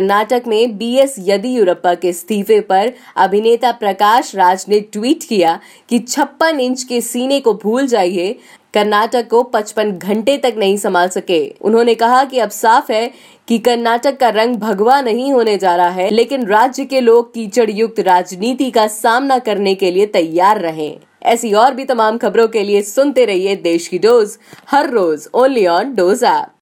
कर्नाटक 0.00 0.42
में 0.46 0.76
बीएस 0.78 1.14
येदियुरप्पा 1.18 1.94
के 1.94 2.08
इस्तीफे 2.08 2.60
पर 2.60 2.92
अभिनेता 3.16 3.70
प्रकाश 3.72 4.34
राज 4.36 4.64
ने 4.68 4.80
ट्वीट 4.80 5.22
किया 5.22 5.58
कि 5.88 5.98
छप्पन 5.98 6.60
इंच 6.60 6.82
के 6.82 7.00
सीने 7.00 7.38
को 7.40 7.54
भूल 7.54 7.86
जाइए। 7.86 8.38
कर्नाटक 8.74 9.28
को 9.28 9.42
55 9.54 9.92
घंटे 9.92 10.36
तक 10.38 10.54
नहीं 10.58 10.76
संभाल 10.76 11.08
सके। 11.08 11.38
उन्होंने 11.60 11.94
कहा 11.94 12.22
कि 12.24 12.38
अब 12.38 12.50
साफ़ 12.50 12.92
है 12.92 13.10
कि 13.48 13.58
कर्नाटक 13.58 14.18
का 14.18 14.28
रंग 14.28 14.56
भगवा 14.56 15.00
नहीं 15.00 15.32
होने 15.32 15.56
जा 15.56 15.76
रहा 15.76 15.88
है, 15.88 16.10
लेकिन 16.10 16.46
राज्य 16.46 16.84
के 16.84 17.00
लोग 17.00 17.34
कीचड़ 17.34 17.70
युक्त 17.70 18.00
राजनीति 18.00 18.70
का 18.70 18.86
सामना 18.86 19.38
करने 19.38 19.74
के 19.74 19.90
लिए 19.90 20.06
तैयार 20.06 20.60
रहें। 20.60 20.98
ऐसी 21.22 21.52
और 21.52 21.74
भी 21.74 21.84
तमाम 21.84 22.18
खबरों 22.18 22.48
के 22.48 22.62
लिए 22.62 22.82
सुनते 22.82 23.24
रहिए 23.24 23.56
देश 23.56 23.88
की 23.88 23.98
डोज, 23.98 24.36
हर 24.70 24.90
रोज 24.90 25.28
ओनली 25.34 25.66
ऑन 25.66 25.94
डोज 25.94 26.22
ऐप 26.24 26.48